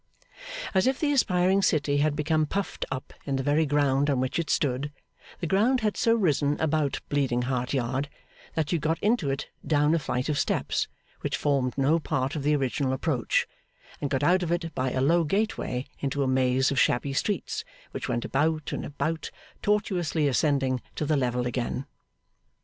As 0.73 0.87
if 0.87 0.99
the 0.99 1.11
aspiring 1.11 1.61
city 1.61 1.97
had 1.97 2.15
become 2.15 2.47
puffed 2.47 2.85
up 2.89 3.13
in 3.27 3.35
the 3.35 3.43
very 3.43 3.67
ground 3.67 4.09
on 4.09 4.19
which 4.19 4.39
it 4.39 4.49
stood, 4.49 4.91
the 5.41 5.45
ground 5.45 5.81
had 5.81 5.95
so 5.95 6.15
risen 6.15 6.59
about 6.59 6.99
Bleeding 7.07 7.43
Heart 7.43 7.75
Yard 7.75 8.09
that 8.55 8.71
you 8.71 8.79
got 8.79 8.97
into 9.01 9.29
it 9.29 9.51
down 9.63 9.93
a 9.93 9.99
flight 9.99 10.27
of 10.27 10.39
steps 10.39 10.87
which 11.19 11.37
formed 11.37 11.77
no 11.77 11.99
part 11.99 12.35
of 12.35 12.41
the 12.41 12.55
original 12.55 12.93
approach, 12.93 13.45
and 14.01 14.09
got 14.09 14.23
out 14.23 14.41
of 14.41 14.51
it 14.51 14.73
by 14.73 14.89
a 14.91 15.01
low 15.01 15.23
gateway 15.23 15.85
into 15.99 16.23
a 16.23 16.27
maze 16.27 16.71
of 16.71 16.79
shabby 16.79 17.13
streets, 17.13 17.63
which 17.91 18.09
went 18.09 18.25
about 18.25 18.71
and 18.71 18.83
about, 18.83 19.29
tortuously 19.61 20.27
ascending 20.27 20.81
to 20.95 21.05
the 21.05 21.15
level 21.15 21.45
again. 21.45 21.85